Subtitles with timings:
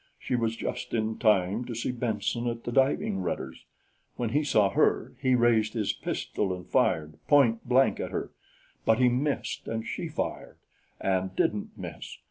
[0.17, 3.65] She was just in time to see Benson at the diving rudders.
[4.15, 8.31] When he saw her, he raised his pistol and fired point blank at her,
[8.83, 10.57] but he missed and she fired
[10.99, 12.17] and didn't miss.